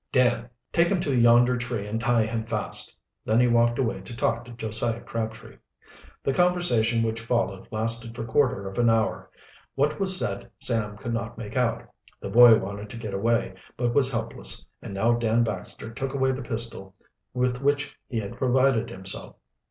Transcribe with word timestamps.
"Dan, 0.11 0.49
take 0.71 0.87
him 0.87 0.99
to 1.01 1.15
yonder 1.15 1.55
tree 1.59 1.85
and 1.85 2.01
tie 2.01 2.25
him 2.25 2.43
fast." 2.43 2.97
Then 3.23 3.39
he 3.39 3.45
walked 3.45 3.77
away 3.77 4.01
to 4.01 4.15
talk 4.17 4.43
to 4.45 4.51
Josiah 4.51 5.01
Crabtree. 5.01 5.57
The 6.23 6.33
conversation 6.33 7.03
which 7.03 7.21
followed 7.21 7.67
lasted 7.69 8.15
for 8.15 8.25
quarter 8.25 8.67
of 8.67 8.79
an 8.79 8.89
hour. 8.89 9.29
What 9.75 9.99
was 9.99 10.17
said 10.17 10.49
Sam 10.59 10.97
could 10.97 11.13
not 11.13 11.37
make 11.37 11.55
out. 11.55 11.87
The 12.19 12.29
boy 12.31 12.57
wanted 12.57 12.89
to 12.89 12.97
get 12.97 13.13
away, 13.13 13.53
but 13.77 13.93
was 13.93 14.11
helpless, 14.11 14.65
and 14.81 14.95
now 14.95 15.13
Dan 15.13 15.43
Baxter 15.43 15.91
took 15.91 16.15
away 16.15 16.31
the 16.31 16.41
pistol 16.41 16.95
with 17.35 17.61
which 17.61 17.95
he 18.07 18.19
had 18.21 18.35
provided 18.37 18.89
himself. 18.89 19.35